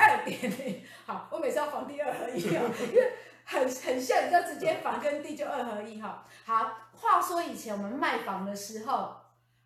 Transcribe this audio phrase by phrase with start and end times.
[0.00, 0.82] 二点零。
[1.04, 3.12] 好，我每次要房地二合一哦，因为
[3.44, 6.26] 很很像，你就直接房跟地就二合一哈。
[6.44, 9.16] 好，话说以前我们卖房的时候，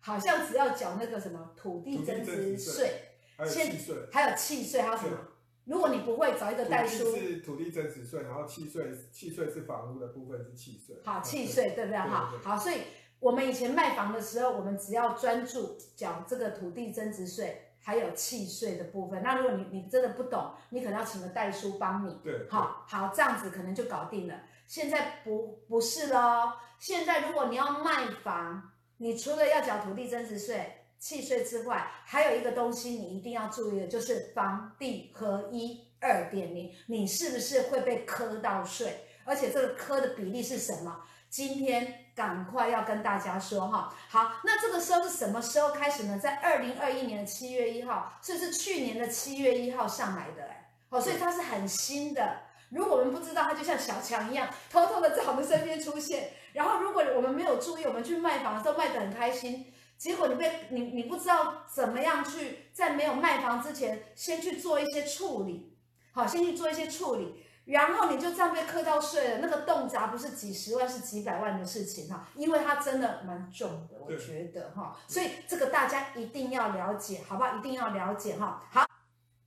[0.01, 2.91] 好像只要缴那个什么土地增值税，
[3.37, 5.17] 还有契税，还有契税，还有什么？
[5.65, 10.95] 如果你不会找一个代书，是土地增值税，然后契税，契税是房屋的部分是契税。
[11.03, 11.97] 好，契税对不对？
[11.97, 12.81] 哈，好，所以
[13.19, 19.21] 我们以前卖房的时候，我们只要专注缴这个土地增值税，还有契税的部分。
[19.21, 22.19] 那如果你你真的不懂，你可能要请个代书帮你。
[22.23, 24.33] 对，好，好，这样子可能就搞定了。
[24.65, 30.81] 现在不不是咯，现在如果你要卖房，你除了要缴土地增值税。
[30.97, 39.05] 契税之外，还有一个东西你一定要注意的，就是房地合一二点零，你是不是会被磕到税？
[39.25, 41.03] 而且这个磕的比例是什么？
[41.35, 43.93] 今天赶快要跟大家说哈。
[44.07, 46.17] 好，那这个时候是什么时候开始呢？
[46.17, 52.37] 在二零二一年的七月一号，这是去年的七月一号上来的哎，哦，所以它是很新的。
[52.69, 56.29] 如果我们不知道，它就像小强一样， 偷偷的在我们身边出现。
[56.53, 59.73] 然后如果我们没有注意，我们去卖房的时候卖得很开心。
[59.97, 65.77] 结果你被你你不知道怎么样去在没有卖房之前先去做一些处理，
[66.13, 69.37] 好，先去做一些处理，然后你就这样被课到税了。
[69.39, 77.57] 那个动辄不是几十万，是几百万的事情哈，因为它真的蛮重的，我觉得哈，所以这个大家一定要了解，好不好？
[77.57, 78.63] 一定要了解哈。
[78.71, 78.85] 好，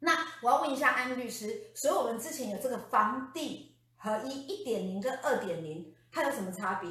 [0.00, 6.90] 那我要问一下安律师，所以我们之前有这个房地合一一点零跟二点零，它有什么差别？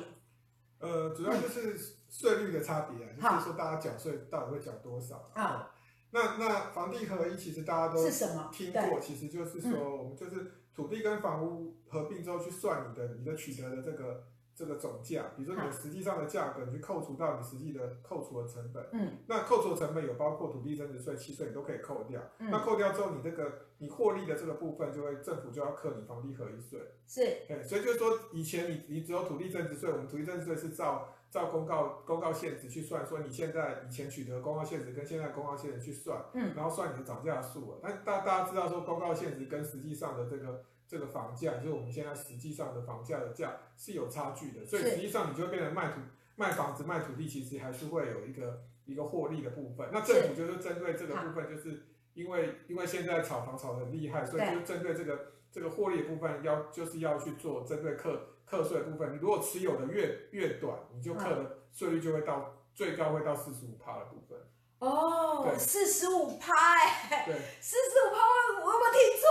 [0.80, 1.74] 呃，主要就是。
[1.74, 5.70] 嗯税率的差别啊，就是说大家缴税到底会缴多少啊？
[6.12, 18.84] 那那房地合一其实大家都是什么听过，其实就是说我们就是土地跟房屋合并之后去算你的你的取得的这个这个总价，比如说你的实际上的价格，你去扣除到你实际的扣除的成本。
[18.92, 22.20] 嗯，那扣除的成本有包括土地增值税、契税，你都可以扣掉。
[22.40, 26.80] 那扣掉之后，你这个你获利的这个部分，就会政府就要课你房地合一税。
[27.06, 31.14] 是，对，所以就是说以前你你只有土地增值税，我们土地增值税是照。
[31.30, 37.80] 照公告公告现值去算，说你现在以前取得公告限值跟现在公告限值去算，嗯，然后算你的涨价数额。
[37.84, 46.00] 但大大家知道说公告限值跟实际上的这个这个房价，就是我们现在实际上的房价的价是有差距的，所以实际上你就会变成卖土
[46.36, 49.90] 卖房子卖土地，其实还是会有一个一个获利的部分。
[49.92, 58.34] 那政府就是针对这个部分，就是因为因为现在炒房炒的很厉害，所以就针对这个这个获利的部分要就是要去做针对课。
[58.48, 64.40] 课税的部分，你如果持有的越越短，你就课的税率就会到、嗯、最高会到四十五趴的部分。
[64.80, 68.22] 哦，四十五趴哎，对，四十五趴，
[68.64, 69.28] 我有没有听错？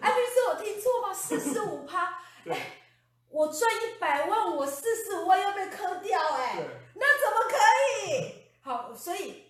[0.00, 0.31] 安律师，我
[0.62, 1.12] 听错吗？
[1.12, 2.18] 四十五趴，
[2.48, 2.78] 哎，
[3.28, 6.56] 我赚一百万，我四十五万要被磕掉哎，
[6.94, 7.56] 那怎么可
[8.12, 8.48] 以？
[8.62, 9.46] 好，所以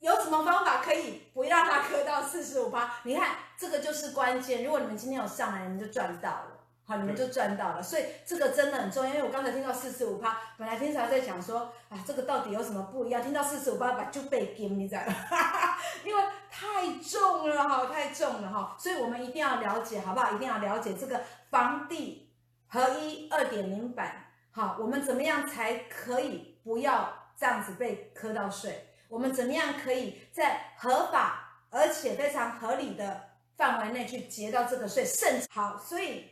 [0.00, 3.00] 有什么方法可以不让他磕到四十五趴？
[3.04, 4.64] 你看，这个就是关键。
[4.64, 6.51] 如果你们今天有上来，你们就赚到了。
[6.84, 9.14] 好，你们就赚到了，所以这个真的很重要。
[9.14, 13.22] 因为我刚才听到四十五趴，本来平常在讲说，啊，这个到底有什么不一样？
[13.22, 15.14] 听到四十五趴，就被惊，你知道吗？
[16.04, 20.32] 因为太重了哈，太重了哈，所以我们一定要了解，好不好？
[20.34, 21.20] 一定要了解这个
[21.50, 22.34] 房地
[22.66, 28.88] 合一二点零版，好，我们怎么样才可以不要这样子被磕到税？
[29.08, 35.04] 我们怎么样可以在合法而且非常合理的范围内去结到这个税？
[35.06, 36.31] 甚至好，所以。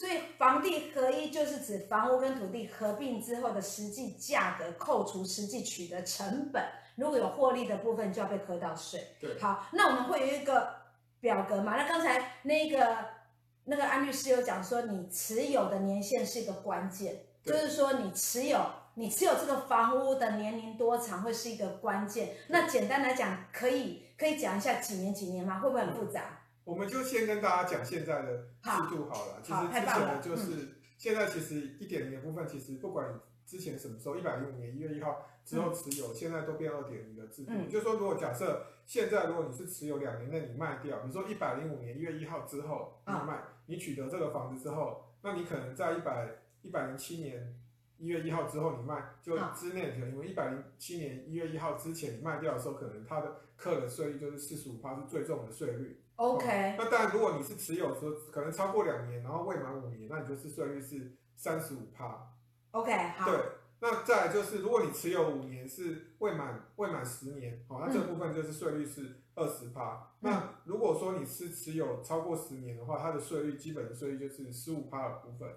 [0.00, 6.64] 所以房地合一就是指房屋跟土地合并之后的实际价格扣除实际取得成本，
[6.96, 9.08] 如果有获利的部分就要被扣到税。
[9.20, 10.70] 对，好，那我们会有一个
[11.20, 11.76] 表格嘛？
[11.76, 12.96] 那刚才那个
[13.64, 18.58] 那个安律师有讲说，你持有的年限是一个关键，就是说你持有
[18.94, 22.36] 你持有这个房屋的年龄多长会是一个关键。
[22.48, 25.58] 那简单来讲，可以可以讲一下几年几年吗？
[25.58, 26.39] 会不会很复杂？
[26.64, 29.34] 嗯我们就先跟大家讲现在的制度好了。
[29.34, 37.50] 好，其实之前的就是、嗯、现在其实一点零的部分，其实不管之前什么时候，一百零五年一月一号之后持有，嗯、现在都变二点零的制度。
[37.52, 46.28] 嗯、就是说，如果假设现在如果你是持有两年内你卖掉，比如说一百零五年一月一号之后你卖，你取得这个房子之后，那你可能在一百
[46.62, 47.58] 一百零七年
[47.96, 55.99] 一月一号之后你卖，就之内可能因为一百零七年一月一号之前你卖掉的时候，可能它的课的税率就是四十五趴是最重的税率。
[56.20, 62.30] OK，、哦、那当然，如果你是持有说可能超过两年，然后未满五年，那你就是税率是三十五趴。
[62.72, 63.24] OK，好。
[63.24, 63.40] 对，
[63.80, 70.10] 那再来就是，如果你持有五年是未满未满十年，好、哦，那这部分就是税率是二十趴。
[70.20, 75.48] 嗯、那如果说你是持有超过十年的话，它的税率基本的税率就是十五趴的部分。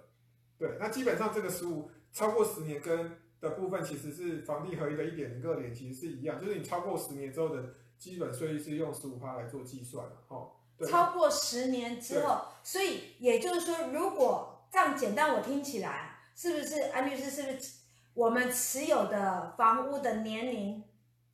[0.57, 7.61] 对，那基本上这个十五超过十年跟的部分其实是房地合一的一点零个点，其实是一样，就是你超过十年之后的。
[8.03, 10.51] 基本税率是用十五趴来做计算的，哦，
[10.89, 17.31] 超过十年之后，所以也就是说，如果这样简单，我听起来是不是安律师？
[17.31, 17.71] 是不是
[18.13, 20.83] 我们持有的房屋的年龄，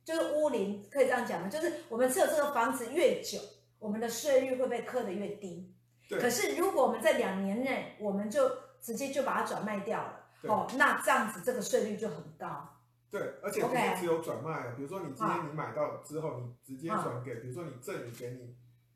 [0.04, 1.48] 就是屋龄，可以这样讲吗？
[1.48, 3.40] 就是我们持有这个房子越久，
[3.80, 5.74] 我们的税率会被扣得越低。
[6.08, 8.48] 可是如果我们在两年内，我们就
[8.80, 12.76] 直接就把它转卖掉了，哦，那这样子这个税率就很高。
[13.10, 18.54] 对，而且不是只有转卖，比如说你今天你买到之后，你直接转给，比如说你赠予给你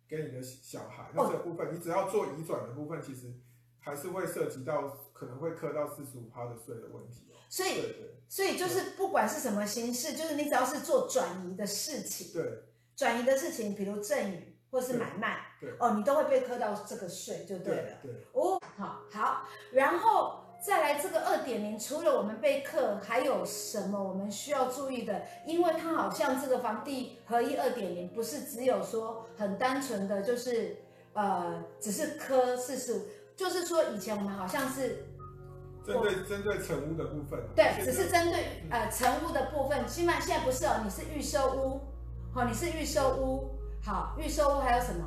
[0.08, 3.34] 给你的小孩，那这个部分你只要做移转的部分，其实
[3.80, 7.26] 还是会涉及到可能会磕到四十五趴的税的问题。
[7.48, 7.82] 所以，
[8.28, 12.62] 所以就是不管是什么形式，就是你只要是做转移的事情，对，
[12.94, 17.98] 转移的事情，比如赠与或是买卖，对，哦，你都会被磕到这个税就对了。
[18.00, 20.43] 对，哦，好，好，然后。
[20.64, 25.20] 再来这个二点零，除了我们备课，还有什么我们需要注意的？
[25.44, 30.78] 因为它好像这个房地合一二点零，不是只有说很单纯的就是
[31.12, 33.02] 呃，只是科四十五，
[33.36, 35.04] 就是说以前我们好像是
[35.84, 39.86] 针对针对成屋的部分，对，只是针对呃成屋的部分。
[39.86, 41.82] 起码现在不是哦，你是预售屋，
[42.32, 43.50] 好，你是预售屋，
[43.82, 45.06] 好，预售屋还有什么？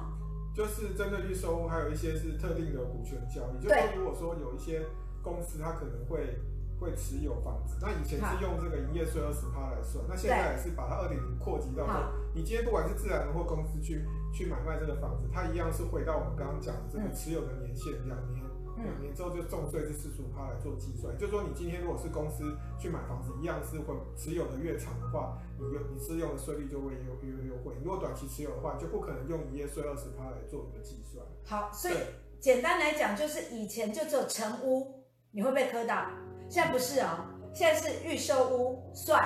[0.56, 4.84] 就是针对预售屋，还有一些是特定的股权交易，就是如果说有一些。
[5.28, 6.40] 公司它可能会
[6.80, 18.46] 会持有房子，那以前是用这个营业税二十趴来算，那现在也是把它二点零扩及到说，你今天不管是自然人或公司去去买卖这个房子，它一样是回到我们刚刚讲的这个持有的年限两年，
[18.86, 31.26] 两年之后就重税是四十五趴来做计算，就是说你今天如果是公司去买房子，一样是会持有的越长的话，你用你适用的税率就会优越优惠，如果短期持有的话，就不可能用营业税二十趴来做一个计算。
[31.44, 31.96] 好，所以
[32.40, 34.94] 简单来讲，就是以前就只有成屋。
[35.32, 36.06] 你会被磕到，
[36.50, 39.24] 现在不是哦，现在是预售屋算，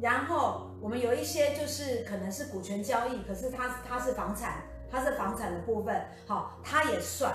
[0.00, 7.32] 然后我们有一些就是可能是股权交易，可是它它是房产，它是房产的部分，好，它也算，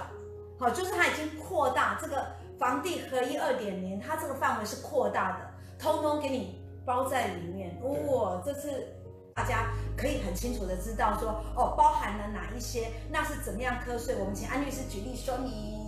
[0.58, 2.26] 好，就是它已经扩大这个
[2.58, 7.78] 房地合一二点零，它这个范围是扩大的，通通给你包在里面。
[7.82, 8.88] 如果这次
[9.36, 14.16] 大家可以很清楚的知道说，哦，包含了哪一些，那是怎么样课税？
[14.16, 15.83] 我们请安律师举例说明。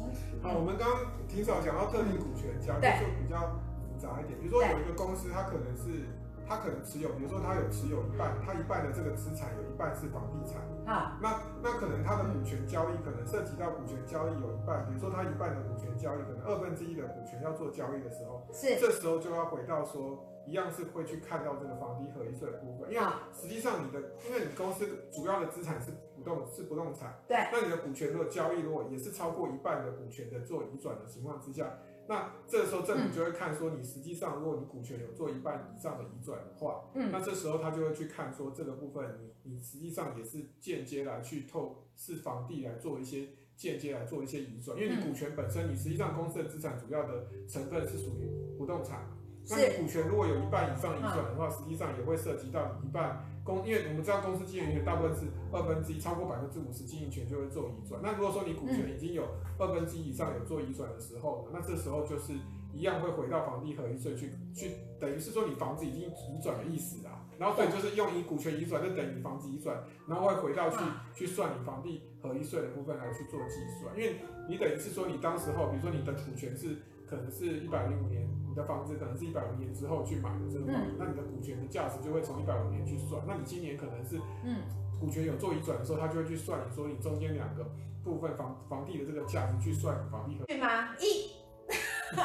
[0.45, 4.37] 啊，我们刚刚挺少讲到特定股权交易，就比较复杂一点。
[4.37, 6.05] 比如说有一个公司，它可能是
[6.45, 10.61] 它可能持有，比如说它有持有一半，它一半的这个资产有一半是房地产。
[10.85, 20.29] 啊，那那可能它的股权交易可能涉及到股权交易有一半，比如说它一半的股权交易可能二分之一的股权要做交易的时候，是这时候就要回到说。
[20.45, 23.03] 一样是会去看到这个房地合一税的部分，因为
[23.33, 23.99] 实际上你的，
[24.29, 31.77] 因为你公司主要的资产是不动是不动产，对，那你的股权如果交易如果也是超过一半的股权的做移转的情况之下，
[32.07, 49.07] 那这个时候政府就会看说你实际上如果你股权有做一半以上的移转的话，嗯，那这时候他就会去看说这个部分你你实际上也是间接来去透视房地来做一些间接来做一些移转，因为你股权本身你实际上公司的资产主要的成分是属于不动产。
[49.49, 58.01] 那你股权如果有一半以上移转的话，实际上也会涉及到你一半公，因为我们知道公司经营权大部分是二分之一，超过百分之五十经营权就会做移转。
[58.01, 59.23] 那如果说你股权已经有
[59.59, 62.33] 二分之一以上有做移转的时候，那这时候就是
[62.73, 67.21] 一样会回到房地合一税去去，等于是说你房子已经移转的意思啊。
[67.37, 70.77] 然后所以，就是用以股权移转就等于房子移转，然后会回到去
[71.13, 74.15] 去算你房地合一税的部分来去做计算，因为
[74.47, 78.25] 你等于是说你当时候，比如说你的股权是可能是一百零五年。
[78.47, 83.21] 你的房子可能是一百五年之后去买的这个房子，嗯、那你的股权的价值就会从一百五年去算。
[83.27, 84.61] 那你今年可能是，嗯，
[84.97, 87.65] 股权有做移转的时候，他就会去算你说你中间两个
[88.01, 90.45] 部分房房地的这个价值去算房地合。
[90.45, 90.95] 对吗？
[91.01, 91.31] 一，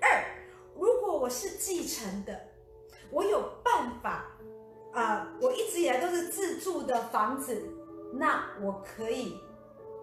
[0.00, 0.24] 二，
[0.74, 2.40] 如果我是继承的，
[3.10, 4.24] 我有办法
[4.94, 7.70] 啊、呃，我一直以来都是自住的房子，
[8.14, 9.36] 那我可以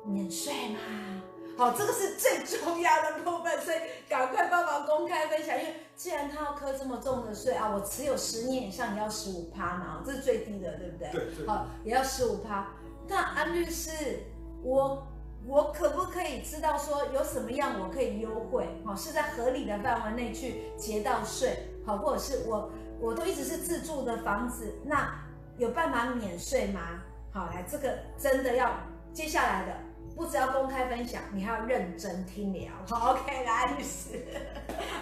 [0.06, 1.24] 免税吗？
[1.58, 5.58] 好，这个是最重要的部分，所以赶快帮忙公开分享。
[5.58, 11.10] 因为既然他要课这么重的税啊，我持有十年以上也要十五趴嘛，这是最低的，对不对？
[11.10, 11.48] 对对。
[11.48, 12.68] 好，也要十五趴。
[13.08, 14.20] 那安律师，
[14.62, 15.08] 我
[15.48, 18.68] 我可不可以知道说有什么样我可以优惠？
[18.86, 25.12] 好，是在合理的范围内去结到税，好，或者是我我都一直是自住的房子，那
[25.58, 27.02] 有办法免税吗？
[27.34, 28.72] 好，来，这个真的要
[29.12, 29.74] 接下来的。
[30.18, 32.74] 不只要公开分享，你还要认真听聊。
[32.88, 34.26] 好， OK，来，律师。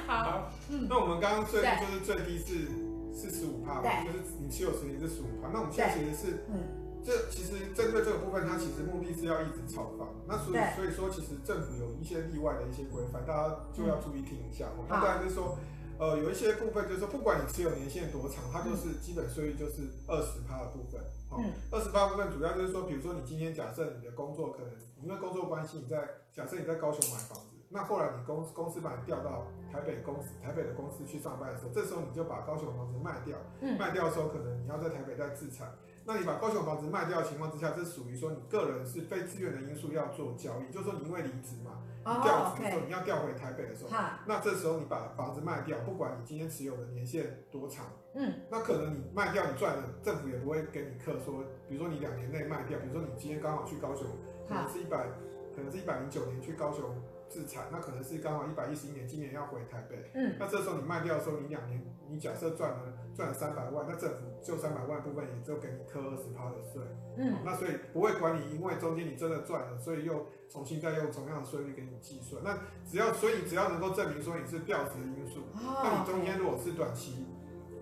[0.05, 2.67] 好，嗯，那我们刚刚税率就是最低是
[3.13, 5.47] 四十五趴，就是你持有十年是十五帕。
[5.53, 6.67] 那我们现在其实是，嗯，
[7.01, 10.09] 这其实针对这个部分，它其实目的是要一直炒房。
[10.27, 14.67] 那所以所以说，其实政府有一些例外的一些规范，大家就要注意听一下。
[14.89, 15.57] 那当然就是说，
[15.97, 20.99] 呃，有一些部分就是说，不管你持有年限多长，它就是基本税率就是二十趴的部分。
[21.29, 21.41] 好，
[21.71, 24.69] 二十趴部分主要就是说，比如说你今天假设你的工作可能
[25.05, 25.97] 因为工作关系，你在
[26.33, 33.37] 假设你在高雄买房子，那后来你公公司把你调到台北公司台北的公司去上班的时候，这时候你就把高雄房子卖掉，
[33.77, 35.71] 卖掉的时候可能你要在台北再自产。
[36.07, 43.89] 那你把高雄房子卖掉的情况之下，这属于说你个人是非自愿的因素要做交易，就是说你因为离职嘛，你调职的时候你要调回台北的时候，
[44.27, 54.05] 那这时候你把房子卖掉，不管你今天持有的年限多长，嗯，那可能你卖掉你赚了，政府也不会给你课说，比如说你两年内卖掉，比如说你今天刚好去高雄，
[54.47, 55.07] 可能是一百，
[55.55, 56.83] 可能是一百零九年去高雄。
[57.27, 60.11] 自产，那可能是刚好一百一十一年，今年要回台北。
[60.13, 66.81] 嗯，那这时候你卖掉的时候，你两年，你假设赚了赚了三百万，那政府就三百万部分也就给你扣二十趴的税。
[67.17, 72.41] 嗯，那所以不会管你，因为中间你真的赚了，所以又重新再用同样的税率给你计算。
[72.43, 77.25] 那只要所以只要能够证明说你是调职的因素，哦，那你中间如果是短期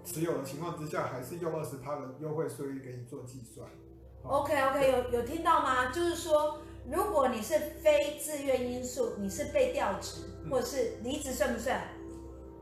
[0.05, 3.70] 持有的情况之下，还是用二十趴的优惠税率给你做计算。
[4.24, 5.92] OK OK，有有听到吗？
[5.92, 6.60] 就是说。
[6.92, 11.82] 如果你是非自愿因素，你是被调职或者是离职算不算？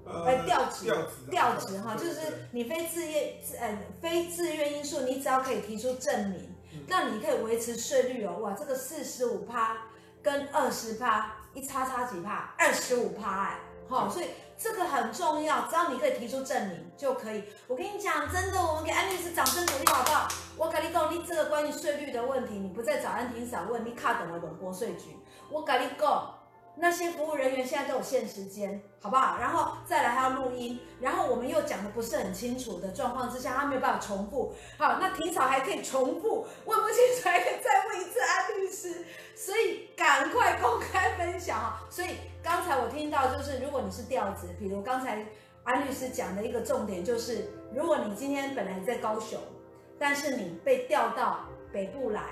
[0.05, 0.85] 呃，调职，
[1.31, 6.55] 调职哈，就是你非自愿自呃非自愿因素，你只要可以提出证明，
[6.87, 8.37] 那你可以维持税率哦。
[8.41, 9.87] 哇，这个四十五趴
[10.21, 12.53] 跟二十趴一差差几趴？
[12.59, 13.59] 二十五趴哎，
[13.95, 14.27] 好，所以。
[14.63, 17.45] 这个很重要，只要你可以提出证明就可以。
[17.67, 20.27] 我跟你讲，真的，我们给安律师掌声鼓励，好不好？
[20.55, 25.17] 我跟你讲，你这个关于税率的问题，你不再找安霆嫂问，你卡等了等国税局。
[25.49, 26.37] 我跟你讲，
[26.75, 29.39] 那些服务人员现在都有限时间，好不好？
[29.39, 34.53] 然后再来还要录音，然后我们又讲的不是很清楚的状况之下，他没有办法重复。
[34.77, 39.05] 好，那庭嫂还可以重复，问不清楚还可以再问一次安律师，
[39.43, 41.83] 所以赶快公开分享啊！
[41.89, 42.09] 所以。
[42.43, 45.23] 刚才我听到就是，如果你是调子，比如刚才
[45.63, 49.39] 安律师讲的一个重点就是，如果你今天本来在高雄，
[49.99, 52.23] 但是你被调到北部来，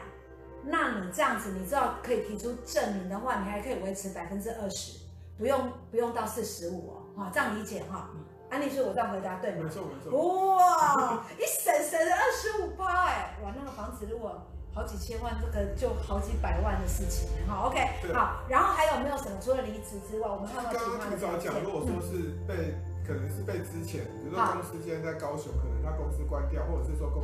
[0.64, 4.98] 那你这样子，你知道可以提出证明的话，你还可以维持百分之二十，
[5.38, 8.10] 不用不用到四十五哦，哈，这样理解哈。
[8.50, 9.66] 安律师，我这样回答对吗？
[9.66, 10.58] 没错没错。
[10.58, 14.42] 哇，一省省了二十五趴，哎，哇，那个房子如果。
[14.74, 17.80] 好几千万，这个就好几百万的事情，好，OK，
[18.14, 19.38] 好，然后还有没有什么？
[19.42, 21.18] 除了离职之外，我们还有其他的。
[21.18, 27.24] 刚刚讲，如果说是被，嗯、可能是被之前，比如说公司今天在高雄，可能他公司关掉，或者是说公，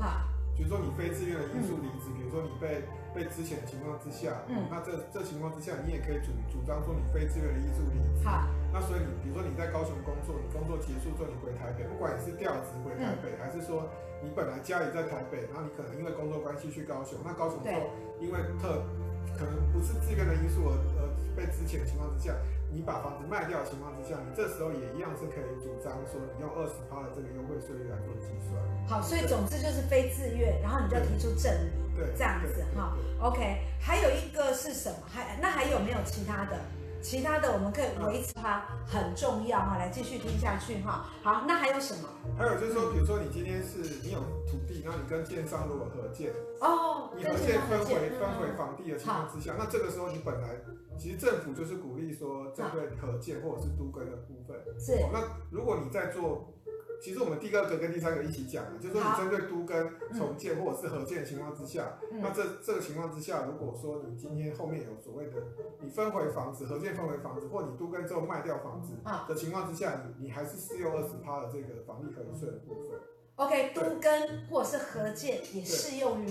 [0.56, 8.24] 比如说你非自愿的因素离职，比如说你被被资遣的情况之下，嗯，那这这情况之下，你也可以主主张说你非自愿的因素离职。
[8.24, 13.88] 好，那所以你比如说你在高雄工作，你工作结束之后你回台北，不管你是调职回台北，还是说。
[14.24, 18.82] 你本来家里在台北，然后你可能因为工作关系去高雄，那高雄之后因为特
[19.38, 21.02] 可能不是自愿的因素而而
[21.36, 22.34] 被资遣的情况之下，
[22.76, 28.60] 你把房子卖掉的情况之下，你这时候也一样是可以主张说你用二十趴的这个优惠税率来做计算。
[28.86, 32.92] 好，所以总之就是非自愿，然后你就要提出证明，对，这样子哈。
[33.22, 34.98] OK，还有一个是什么？
[35.08, 36.60] 还那还有没有其他的？
[37.06, 41.06] 其他的我们可以维持它很重要哈，来继续听下去哈。
[41.22, 42.10] 好，那还有什么？
[42.36, 44.20] 还有就是说，比如说你今天是你有
[44.50, 50.58] 土地，然后你跟建商如果合建哦，你合建分回分回房地的情况之下，那这个时候你本来
[50.98, 54.98] 其实政府就是鼓励说针对合建或者是都跟的部分是。
[55.14, 55.22] 那
[55.52, 56.55] 如果你在做。
[57.02, 65.34] 其实我们第二个跟第三个一起讲的，就是说你针对都跟重建或者是合建的情况之下，嗯、那这这个情况之下，如果说你今天后面有所谓的
[65.82, 68.94] 你分回房子、合建分回房子，或你都跟之后卖掉房子
[69.28, 73.00] 的情况之下，你你还是适用二十趴的这个房地合一税的部分。
[73.36, 76.30] OK，都跟或者是合建也适用于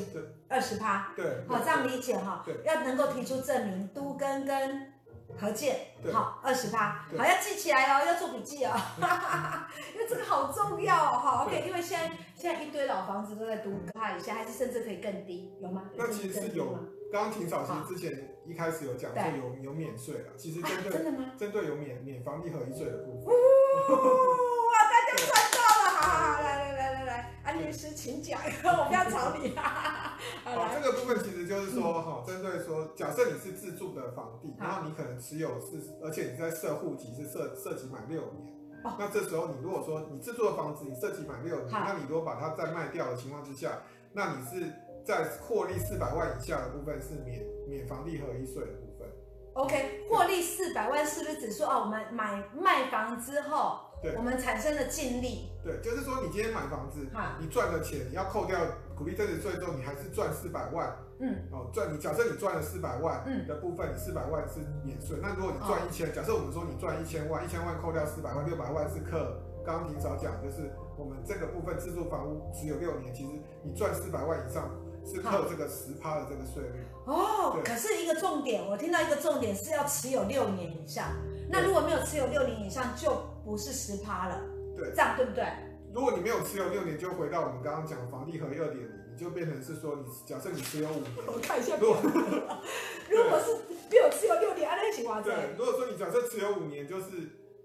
[0.49, 1.13] 二十趴。
[1.15, 2.43] 对，好，这样理解哈。
[2.45, 4.94] 对，要能够提出证明，都跟跟。
[5.39, 5.77] 合建
[6.13, 8.73] 好二十八，好，要记起来哦，要做笔记哦，
[9.95, 15.91] 因为这个好重要哦，好 OK，因为现在现在一堆老房子都在都更一下，还是甚至可以更低，有吗？
[15.97, 16.67] 那其实是有，
[17.11, 21.33] 刚刚秦嫂其实之前一开始有讲说有有免税啊，其实针对真的吗？
[21.39, 23.27] 针对有免免房地合一税的部分。
[23.27, 30.17] 哇，大家赚到了，好好好，来来来来来，安律师请讲， 我不要吵你啊。
[30.43, 38.53] 好，这个部分其实就是说，哈，针对说，假设你是自住的房地，然后你可能持有是，而且你在设户籍是设设籍满六年，
[38.99, 43.83] 那这时候你如果说你自住的房子你设籍满六年，那你如果把它再卖掉的情况之下，
[44.15, 44.73] 那你是
[45.05, 49.07] 在获利四百万以下的部分是免免房地合一税的部分。
[49.53, 53.81] OK，获利四百万是不是指说哦，我们买卖房之后？
[54.05, 57.09] 对，我们产生了净利，对，就是说你今天买房子，
[57.41, 58.61] 你赚的钱，你要扣掉
[58.95, 65.17] 股利增值税之后，你还是赚四百万，嗯，哦，赚你假设你赚了四百万的部分，你四百万是免税。
[65.23, 73.31] 那如果你赚一千，假设我们说你赚一千万，一千万扣掉四百万，六百万是课刚刚你早讲，就是我们这个部分自住房屋持有六年，其实
[73.63, 74.69] 你赚四百万以上
[75.03, 76.85] 是扣这个十趴的这个税率。
[77.07, 81.09] 哦，可是一个重点，我听到一个重点是要持有六年以上。
[81.49, 83.11] 那如果没有持有六年以上，就
[83.45, 84.41] 不是十趴了。
[84.77, 85.45] 对，这样对不对？
[85.93, 91.97] 如果你没有持有六年，就回到我们刚刚讲房地合一二点零，你就变成是说，你假设你持有五年， 我看一下如果
[93.09, 93.55] 如果是
[93.91, 97.07] 没有持有六年，那情况对，如果说你假设持有五年，就是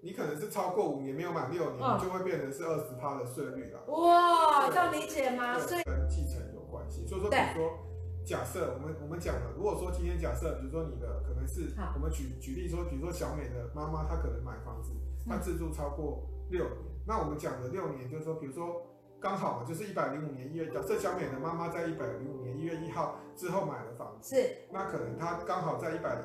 [0.01, 3.79] 你可能是超过五年没有满六年，嗯、你就会变成是二十趴的税率了。
[3.87, 5.57] 哇，这样理解吗？
[5.57, 7.07] 所以跟继承有关系。
[7.07, 7.79] 所以说，比如说，
[8.29, 14.91] 假设我们我们讲了，如果说今天假设，比如说你的可能是，我们举举例说，比如说小美的妈妈，她可能买房子，
[15.27, 16.73] 她自住超过六年。
[16.77, 18.85] 嗯那我们讲的六年，就是说，比如说
[19.19, 26.21] 刚好嘛，就是一百零五年一月，假设小美的妈妈在一百零五年一月一号之后买了房子，是，那可能她刚好在一百，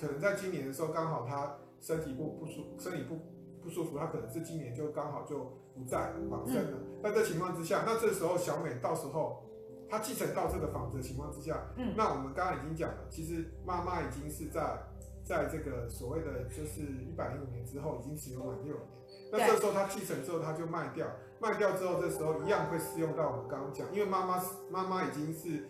[0.00, 3.18] 可能在今年的时候刚好她身体不不舒，身体不
[3.60, 5.38] 不舒服，她可能是今年就刚好就
[5.74, 6.78] 不在往生了。
[7.02, 9.42] 那、嗯、这情况之下，那这时候小美到时候
[9.90, 14.78] 她继承到这个房子的情况之下，嗯，那我们刚刚已经讲了，其实妈妈已经是在
[15.24, 18.86] 在这个所谓的就是一百零五年之后已经持有满六年。
[19.32, 21.06] 那这时候他继承之后，他就卖掉，
[21.40, 25.66] 卖掉之后，这时候一样会适用到我们刚刚讲，因为妈妈妈妈已经是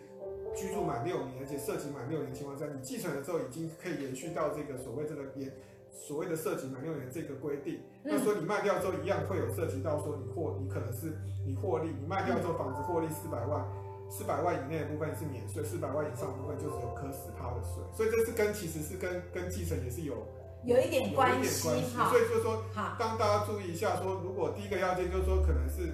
[0.54, 5.52] 居住满六年，而且涉及满六年情况下，你继承了之后，已经可以延续到这个所谓这个延
[5.92, 7.80] 所谓的涉及满六年这个规定。
[8.02, 13.66] 那说你卖掉之后，一样会有涉及到说你获你可能是你获利，你卖掉之后房子获利四百万，
[14.10, 17.80] 四百万以内的部分是免税，四百万以上的部分就是有课十趴的税。
[17.96, 20.26] 所以这是跟其实是跟跟继承也是有。
[20.62, 22.62] 有一点关系，所以就是说，
[22.98, 25.88] 当大家注意一下，说如果第一个要件就是说，可能是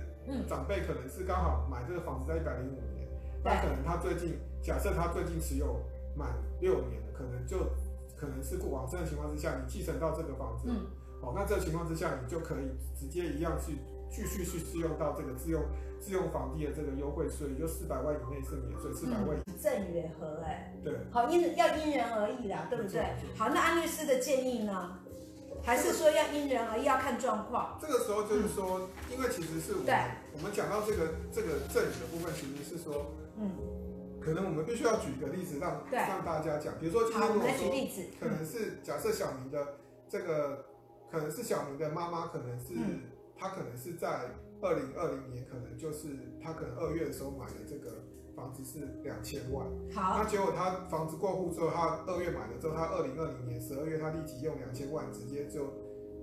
[0.49, 3.07] 长辈可能是刚好买这个房子在一百零五年，
[3.45, 5.79] 那可能他最近假设他最近持有
[6.17, 7.59] 满六年了，可能就
[8.17, 10.69] 可能是过往生的情况之下，你继承到这个房子，
[11.23, 12.67] 哦，那这个情况之下，你就可以
[12.99, 13.79] 直接一样去
[14.11, 15.63] 继续去适用到这个自用
[16.01, 23.03] 自用房地的这个优惠税，也就四百万以内是免税，四百万赠与合哎，对，好因要因人而异啦，对不对？
[23.37, 24.99] 好，那安律师的建议呢？
[25.65, 27.77] 还是说要因人而异，要看状况？
[27.81, 29.97] 这个时候就是说，因为其实是我们
[30.35, 33.51] 我们讲到这个这个赠与的部分，其实是说，嗯，
[34.21, 37.69] 可能我们必须要举一个例子让让大家讲，比如说今天如果说
[38.21, 39.75] 可能是假设小明的
[40.09, 40.67] 这个
[41.11, 42.75] 可能是小明的妈妈，可能是
[43.39, 44.31] 他可能是在。
[44.63, 46.09] 二零二零年可能就是
[46.43, 48.03] 他可能二月的时候买的这个
[48.35, 55.67] 房子是两千万，好，那结果他房子过户之后，他二月买了之后，他二零二零年十二月他立即用两千万直接就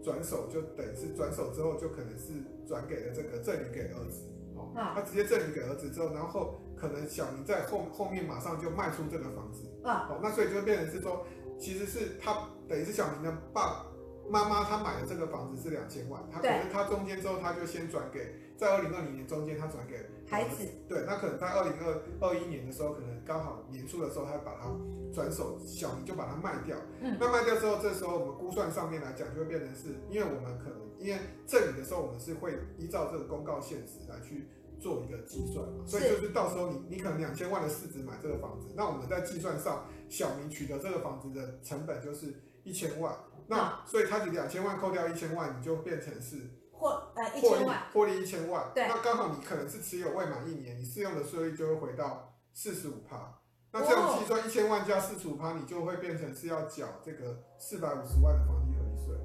[0.04, 2.34] 转手，就等于是转手之后就可能是
[2.68, 11.24] 转给了这个赠与给儿子，哦，他直接赠与给儿子之后，然后可能小明在后后面马上就卖出这个房子，啊，哦，那所以就变成是说，
[11.60, 13.86] 其实是他等于是小明的爸。
[14.30, 20.66] 妈妈她买的这个房子是两千万，她可能她中间之后，她就先转给，在二零二零年中间，她转给孩子。
[20.88, 24.70] 对，那可能在二零二二一年的时候，可能刚好年初的时候，她把它
[25.14, 26.78] 转手，小明就把它卖掉。
[27.02, 27.18] 嗯。
[27.20, 34.48] 那卖掉之后，这时候我们估算上面来讲，就会变成是，因为我们可能因为赠与的时候，我们是会依照这个公告现值来去
[34.80, 42.34] 做一个计算嘛，所以就是到时候你你可能两千万的市值买这个房子，那我们在计算上，小明取得这个房子的成本就是
[42.64, 43.14] 一千万。
[43.48, 48.72] 那所以它就两千万扣掉一千万，你就变成是获呃一千万获利一千万。
[48.74, 53.40] 对，那刚好你可能是持有未满一年，你适用的税率就会回到四十五趴。
[53.72, 59.16] 那这样计算一千万加四十五趴，你就会变成是要缴这个四百五十万的房地合一税。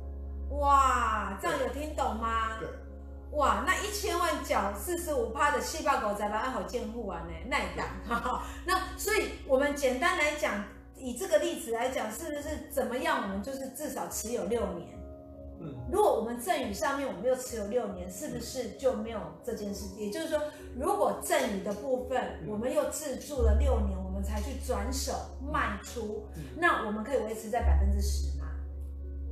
[0.59, 2.59] 哇，这样有听懂吗？
[2.59, 2.68] 对。
[3.33, 7.33] 哇，那一千万缴四十五趴的细胞狗仔把按好监护完呢？
[7.46, 10.64] 那一档，那所以我们简单来讲。
[11.00, 13.22] 以这个例子来讲，是不是怎么样？
[13.22, 14.88] 我们就是至少持有六年。
[15.61, 19.94] 嗯，如果我们赠与上面我们又持有六年，是不是就没有这件事？
[19.96, 20.40] 也就是说，
[20.76, 25.12] 如果赠与的部分我们又自住了六年，我们才去转手
[25.52, 28.46] 卖出，那我们可以维持在百分之十吗？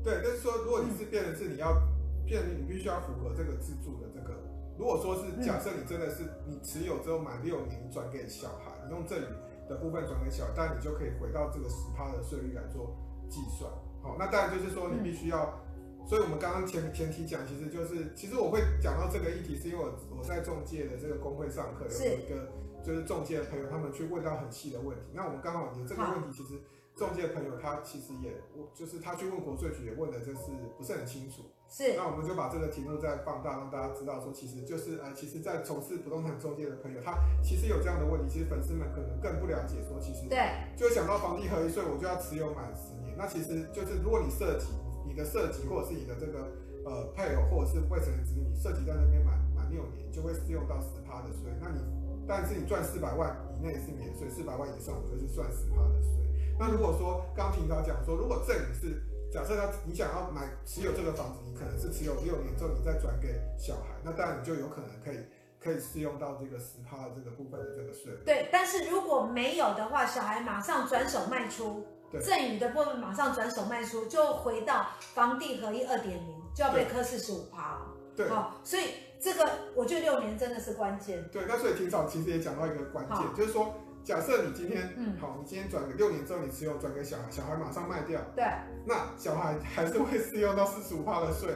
[0.03, 1.81] 对，但是说，如果你是变的是你要
[2.25, 4.35] 变成你必须要符合这个自住的这个。
[4.77, 9.25] 如果说是假设你真的是你持有之后满六年，你转给小孩，你用赠与。
[9.69, 12.97] 的部分转给小，但你就可以回到这个十趴的税率来做
[13.29, 13.71] 计算。
[14.03, 15.61] 好，那当然就是说你必须要，
[15.99, 22.53] 嗯、所以我们刚刚前前提讲，其实就是其实我会讲到这个议题，是因为我我在中介的这个工会上课，有一个
[22.85, 25.11] 就是中介的朋友，他们去问到很细的问题。
[25.13, 26.61] 那我们刚好有这个问题，其实
[26.97, 28.33] 仲介朋友他其实也，
[28.75, 31.43] 就是他去问国税局也问的就是不是很清楚。
[31.69, 40.41] 是，那我们就把这个题目再放大，让大家知道说，其实就是呃，其实，在从事不动产中介的朋友，他其实有这样的问题，其实粉丝们可能更不了解，说其实对，
[40.75, 43.13] 就想到房地合一税，我就要持有满十年。
[43.19, 44.73] 那其实就是如果你涉及，
[45.05, 46.49] 你的涉及或者是你的这个
[46.87, 51.53] 呃配偶或者是未成年子女涉及在那边满满六年，就会适用到十趴的税。
[51.61, 51.83] 那你
[52.27, 56.26] 但是你赚四百万以内是免税，四百万以上我就是算十趴的税。
[56.59, 65.19] 那如果说刚刚霆嫂讲说，如果赠与是假设他你想要买持有这个房子，你可能是持有六年之后你再转给小孩，那当然你就有可能可以。
[65.59, 68.13] 可以适用到这个十趴的这个部分的这个税。
[68.25, 71.85] 对，但是如果没有的话，小孩马上转手卖出，
[72.21, 77.87] 赠与的部分马上转手卖出，就回到房地合一二点零，就要被科四十五趴了。
[78.15, 78.83] 对，好、哦，所以
[79.21, 81.29] 这个我觉得六年真的是关键。
[81.33, 83.75] 对，那所以霆嫂其实也讲到一个关键，就是说，
[84.07, 88.47] 假设你今天，嗯，好，你今天转个六年之后，你持有转给小孩，小孩马上卖掉，对，
[88.87, 91.51] 那小孩还是会适用到四十五趴的税。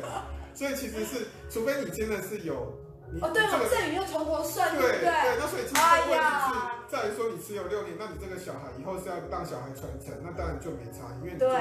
[0.53, 2.75] 所以其实是，除非你真的是有。
[3.23, 6.51] 哦，对了，这里又从头算，对对对，那所以其实问题是
[6.91, 11.55] 在于说，你持有六年，那你这个小孩以后是要让小孩传承，那当然就没差，因为你就是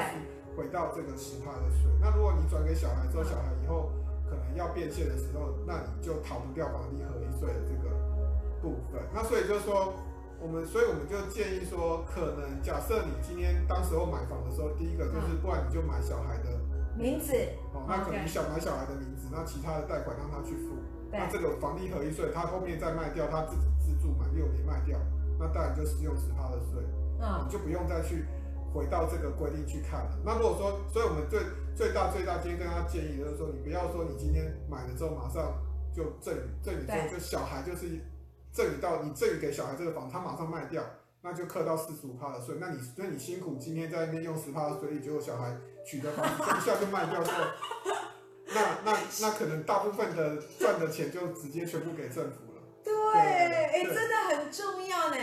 [0.57, 1.85] 回到这个十趴的税。
[2.01, 3.93] 那如果你转给小孩之后，小孩以后
[4.25, 7.93] 可能要变现的时候，那你就逃不掉房地合一税的这个
[8.61, 8.97] 部分。
[9.13, 9.93] 那所以就是说，
[10.41, 16.59] 我们所以我们就建议说，可能假设你今天当时候买房的时候，第一个就是不然你就买小孩的
[16.95, 17.33] 名字，
[17.73, 20.79] 哦，那可能你想买小孩的名字，那其他的贷款让他去付。
[21.11, 24.97] 那这个房地合一税，他后面再卖掉，他自己自住满六年卖掉，
[25.39, 26.83] 那当然就适用十趴的税，
[27.19, 28.25] 嗯，你就不用再去
[28.71, 30.11] 回到这个规定去看了。
[30.23, 31.41] 那如果说，所以我们最
[31.75, 35.57] 最大最大今天跟他建议就是说，你不要说你今天买了之后马上
[35.91, 37.87] 就赠与，赠与之后就小孩就是
[38.51, 40.83] 赠予到你赠予给小孩这个房，他马上卖掉，
[41.21, 42.55] 那就刻到四十五趴的税。
[42.59, 47.43] 那你那你辛苦今天在那边用十趴的税率，结果小孩取得房子一下就卖掉之后。
[48.51, 52.61] 那那那可能大部分的赚的钱就直接全部给政府了。
[52.83, 55.17] 对，哎、欸，真的很重要呢。